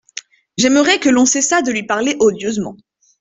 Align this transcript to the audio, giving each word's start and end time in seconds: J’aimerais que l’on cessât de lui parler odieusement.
J’aimerais 0.57 0.99
que 0.99 1.09
l’on 1.09 1.25
cessât 1.27 1.61
de 1.61 1.71
lui 1.71 1.83
parler 1.83 2.17
odieusement. 2.19 2.75